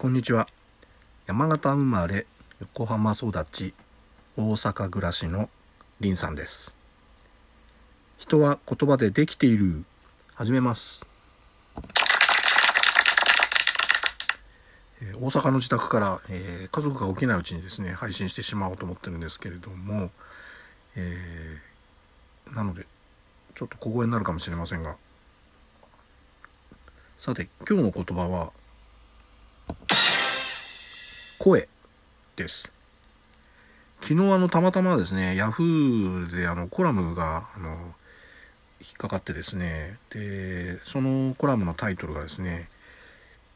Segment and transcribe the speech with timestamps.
[0.00, 0.48] こんにちは。
[1.26, 2.26] 山形生まれ
[2.58, 3.74] 横浜育ち
[4.34, 5.50] 大阪暮らしの
[6.00, 6.74] りんさんです。
[8.16, 9.84] 人は言葉でできている。
[10.34, 11.06] 始めます。
[15.16, 20.10] 大阪の自宅から、えー家族が起きないうちにですね配信してしまおうと思ってるんですけれども、
[20.96, 22.86] えーなので
[23.54, 24.96] ちょっと小声になるかもしれませんが。
[27.18, 28.50] さて今日の言葉は
[31.42, 31.66] 声
[32.36, 32.70] です。
[34.02, 37.94] 昨日あのたまたまですねヤフーであのコラムがあの
[38.82, 42.68] 引っかかってですねでそのコラムのタイトルがですね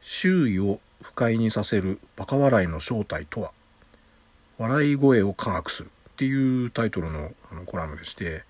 [0.01, 3.51] 周囲を不快にさせるバカ笑いの正体とは
[4.57, 8.41] 笑い声を科学するっていうタイトルのあのコラムでして、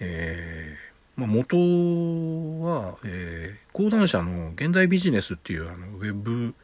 [0.00, 6.54] えーまあ、元は、えー講談社の現代ビジネスっていうあのウェブ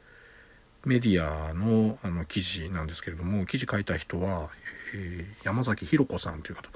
[0.87, 4.51] メディアのあの記事なんですけれども記事書いた人は、
[4.95, 6.69] えー山崎ひろ子さんという方。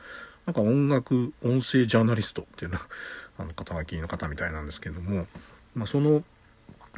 [0.47, 2.79] なんか音楽音声ジャーナリストっていうの
[3.39, 5.27] あの肩書きの方みたいなんですけれども、
[5.75, 6.25] まあ、その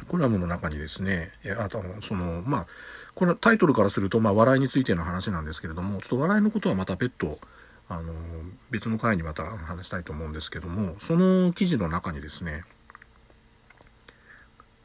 [0.07, 2.67] コラムの中にですねあとそのまあ
[3.13, 7.37] これタイトルからすると、まあ、笑いについての話なんですけれどもちょっと笑いのことはまた別途
[7.89, 8.13] あの
[8.71, 12.63] 別の回にまた話したいと思うんですけどもその記事の中にですね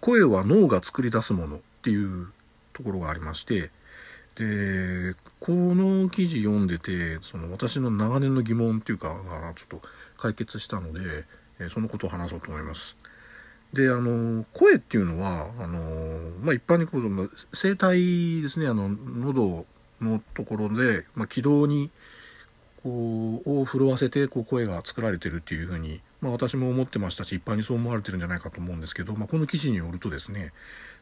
[0.00, 1.61] 声は脳が作り出すもの。
[1.78, 2.28] っていう
[2.72, 3.70] ところがありまして
[4.34, 11.24] でこの記事読んでてその私の長年の疑問っていうかがちょっと解決したので、
[11.70, 12.96] そのことを話そうと思います。
[13.72, 15.78] であの声っていうのはあの、
[16.40, 19.66] まあ、一般にこう声帯ですねあの喉
[20.00, 21.90] のところで、まあ、気道に
[22.82, 30.52] こうを震わせてこう声が作られてるっていうふうに、まあ、私も思ってましたし一般にそう思われてるんじゃないかと思うんですけど、まあ、この記事によるとですね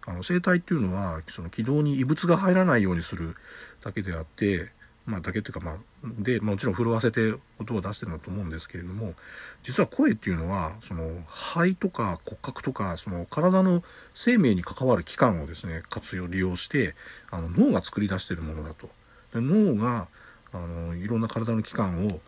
[0.06, 3.34] あの声帯っていうのはその気道に異物が入らないようにする
[3.83, 4.70] だけであって
[5.06, 5.77] まあだけっていうかまあ
[6.19, 9.15] でまあもちろん震わせて音を出してるんだと思うんですけれども
[9.62, 13.83] 実は声っていうのはその肺とか骨格とかその体の
[14.15, 16.94] 生命に関わる器官をですね活用利用して
[17.31, 18.91] あの脳が作り出しているものだと。
[19.33, 20.09] で脳が
[20.53, 22.21] あのいろんな体の器官を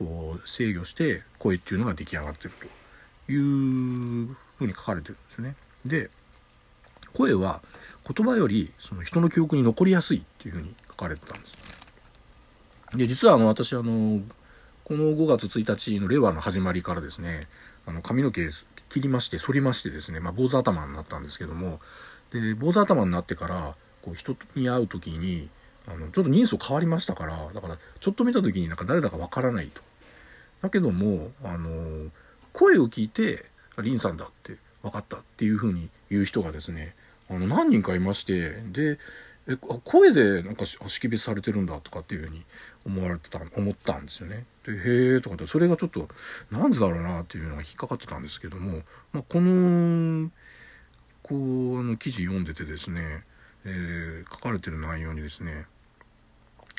[0.00, 2.54] こう制御して声っていうのが出来上がってる
[3.26, 5.54] というふうに書かれてるんですね。
[5.84, 6.10] で
[7.12, 7.60] 声は
[8.08, 11.54] 言葉よりその人の記憶に残りやすいっていうふうに書かれてたんです。
[12.96, 14.22] で実はあの私あの
[14.84, 17.46] この5月1日の令和の始まりからですね
[17.86, 18.48] あの髪の毛
[18.88, 21.78] 切りまして剃りましてですね、まあ、坊主頭になったんですけども
[22.30, 25.48] で坊主頭になってからこう人に会う時に
[25.86, 29.82] あのちょっと人相変わりましたからだからちょっと見た時になんか誰だかわからないと。
[30.60, 32.10] だけどもあの
[32.52, 33.46] 声を聞いて
[33.82, 36.94] リンさんだって分かったっていうふうに言う人がですね
[37.28, 38.98] あの何人かいましてで
[39.48, 42.44] え声でなんか識別されてるんだとかっていうふうに
[42.86, 44.44] 思われてた思ったんですよね。
[44.64, 46.08] でへえとかってそれがちょっと
[46.50, 48.82] なんでだろうなっていうのが引っかかってたんですけども、
[49.12, 50.30] まあ、この
[51.22, 53.24] こうあの記事読んでてですね、
[53.64, 55.66] えー書かれてる内容にですね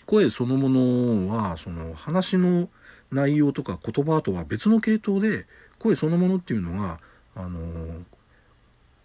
[0.06, 2.70] 声そのものはその話の
[3.12, 5.46] 内容とか言葉とは別の系統で
[5.80, 7.00] 声そのものっていうのが
[7.36, 8.04] あの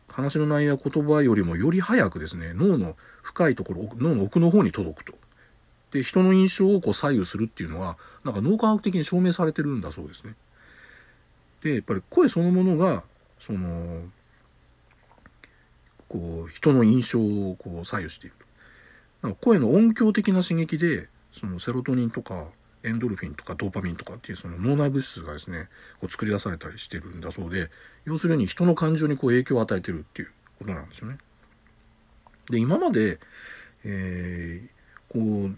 [0.08, 5.14] 話の内容や言葉よりもより早くですね脳の深いところ脳の奥の方に届くと。
[5.92, 10.34] で人の印象をこう左右するっていうのはなんか脳科学的に証明されてるんだそうですね。
[11.62, 13.04] でやっぱり声そのものが
[13.38, 14.04] その
[16.08, 18.45] こう人の印象をこう左右していると。
[19.26, 22.48] なんか声の音響的な刺激でそのセロトニンとか
[22.82, 25.68] エンドルフィンとかドーパミンとかっていうその脳内物質がですね
[26.00, 27.68] こう作り出されたりしてるんだそうで
[28.04, 31.18] 要するに人の感情にこう影響を与えてるっていうことなんですよね。
[32.48, 33.18] で今まで、
[33.84, 34.76] えー
[35.08, 35.56] こう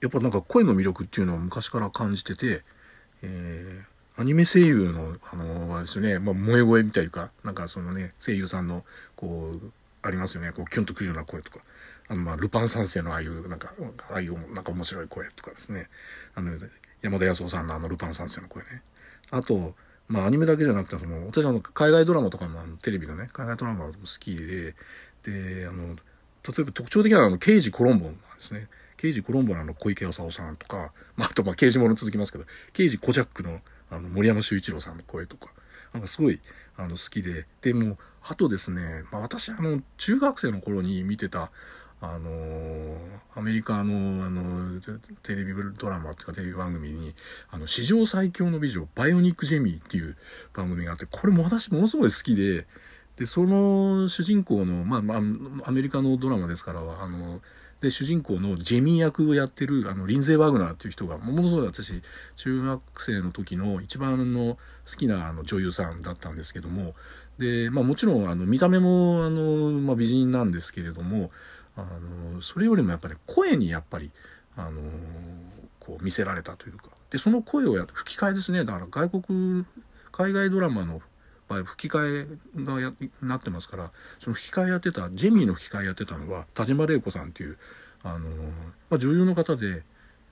[0.00, 2.62] やっぱなんか声の魅力っていうのを昔から感じてて、
[3.22, 8.84] えーアニメ声優の、あのあれですね、まあ、萌え声みたいか、なんかそのね、声優さんの、
[9.16, 11.60] こう、ありますよね、こう、キュンとくるような声とか、
[12.08, 13.72] あの、まあ、ルパン三世のああいう、なんか、
[14.10, 15.88] ああいう、なんか面白い声とかですね、
[16.34, 16.52] あの、
[17.00, 18.82] 山田康夫さんのあの、ルパン三世の声ね。
[19.30, 19.74] あと、
[20.08, 24.74] まあ、アニメだけじゃなくて、その、私あの、海外ドラマとかも、あのテレビのね、海外ドラマも好きで、
[25.22, 28.68] で、あの、例えば特徴的なのは、あの、刑事コロンボなんですね。
[28.96, 33.60] 刑事コロンボのあの、小池康夫さんとか、まあ、あと、まあ、刑事物続きますけど、刑事コジャックの、
[33.90, 35.52] あの、森山修一郎さんの声とか、
[35.92, 36.40] なんかすごい、
[36.76, 41.50] あの、好きで、でも、あとですね、まあ、私、あの、中学生の頃に見てた、
[42.02, 44.80] あのーアメリカの、あの、
[45.22, 47.14] テレビドラマっていうかテレビ番組に、
[47.50, 50.16] あの、史上最強の美女、バイオニック・ジェミーっていう
[50.52, 52.66] 番組があって、これも私ものすごい好きで、
[53.16, 55.18] で、その主人公の、まあ、まあ、
[55.68, 57.40] アメリカのドラマですからは、あの、
[57.80, 62.02] で、主人公のジェミー役をやってる、あの、リンゼー・ワグナーっていう人が、ものすごい私、
[62.36, 64.58] 中学生の時の一番の好
[64.98, 66.94] きなあの女優さんだったんですけども、
[67.38, 71.30] で、まあもちろん、あの、見た目も、あの、まあ美人なんですけれども、
[71.76, 71.82] あ
[72.34, 74.10] の、それよりもやっぱり声にやっぱり、
[74.56, 74.80] あの、
[75.80, 78.64] こう見せられたというか、で、その声をや吹き替えですね。
[78.64, 79.64] だから外国、
[80.10, 81.00] 海外ドラマの
[81.48, 82.26] 場合、吹き替
[82.56, 82.92] えがや
[83.22, 87.58] なってますから、その吹き替えやってた、ジェミーの吹き替えやってたのは、田島玲子さんっていう、
[88.02, 88.28] あの、
[88.90, 89.82] まあ、女優の方で、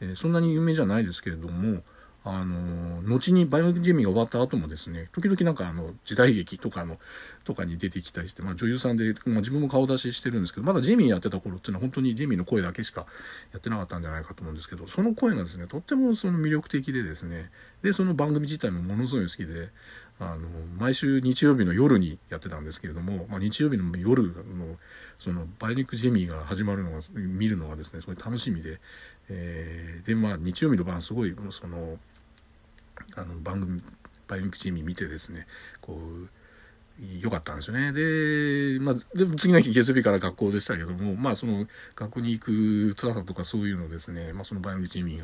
[0.01, 1.83] えー、そんなに有名じゃないですけれども、
[2.23, 6.99] あの、後にバイオジェミが終わった後もですね、時々なんかあの、時代劇とかの、
[7.45, 13.07] とかに出てきたりして、まあ女優さんで、まあ自分も顔出ししてるんですけど、まだジェミーやってた頃っていうのは本当にジェミーの声だけしか
[13.53, 17.51] やってなかったんじゃないかと思うんですけど、その声がですね、とってもその魅力的でですね、
[17.83, 19.71] で、その番組自体もものすごい好きで、
[20.19, 20.47] あの、
[20.79, 24.77] 毎週日曜日の夜にやってたんですけれども、まあ日曜日の夜の、
[25.19, 28.79] そのバイオニックジェミーが始まるのが、見るのがですね、すごい楽しみで、
[29.31, 31.99] えー、で、まあ日曜日の晩すごい、その、
[33.17, 33.83] あの番組
[34.29, 35.47] バイオニックチーム見てですね
[35.81, 36.29] こう
[37.21, 37.93] 良かったんですよね。
[37.93, 38.95] で、まあ、
[39.37, 41.67] 次の日月曜日から学校でしたけども、まあその
[41.97, 45.19] 学校に行く辛さとかそういうのをですね、まあそのバイオニックチーム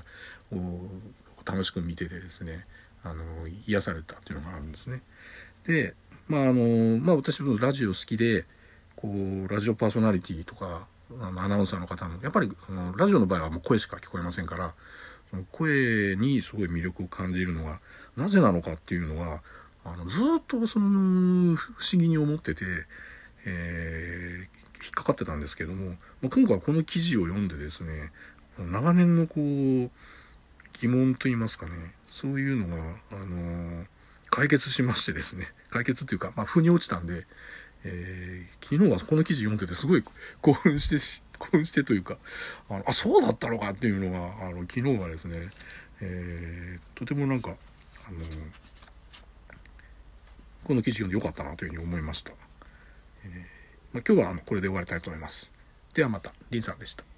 [1.45, 2.67] が楽しく見ててですね、
[3.05, 3.25] あの、
[3.67, 5.03] 癒されたっていうのがあるんですね。
[5.67, 5.95] で、
[6.29, 8.47] まああの、まあ私もラジオ好きで、
[8.97, 10.89] こう、ラジオパーソナリティとか、
[11.21, 14.73] あのアナウンサーの方の、やっぱりあのラジオの場合はもう声しか聞こえませんから、
[15.53, 17.81] 声にすごい魅力を感じるのが
[18.17, 19.43] なぜなのかっていうのは
[19.85, 22.65] あのずっとその不思議に思ってて、
[23.47, 25.91] えー、引っかかってたんですけども、
[26.23, 28.11] まあ、今回この記事を読んでですね
[28.59, 29.91] 長年のこう
[30.81, 31.73] 疑問と言いますかね
[32.11, 32.83] そういうのが、
[33.13, 33.87] あのー、
[34.31, 37.27] 解決しましてですね 解決っていうか、まあ、腑に落ちたんで、
[37.85, 40.05] えー、昨日はこの記事読んでてすごい
[40.41, 40.99] 興奮して
[41.39, 42.19] 興奮してというか、
[42.69, 45.37] あのあ、そうだったのかっていうのが、あの、昨日はですね、
[46.01, 47.57] えー、とてもなんか、
[48.09, 48.19] あの、
[50.65, 52.33] この記事読んでよかったなというふうに思いました。
[53.25, 53.67] えー
[53.97, 55.53] まあ、今日はあのこれで終わりたいと思います。
[55.95, 57.16] ではまた、リンさんでした。